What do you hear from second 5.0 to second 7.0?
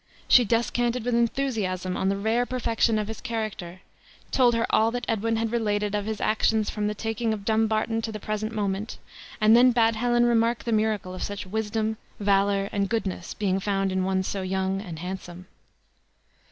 Edwin had related of his actions from the